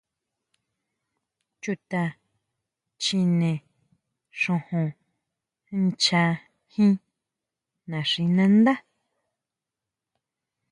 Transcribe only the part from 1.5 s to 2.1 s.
Chuta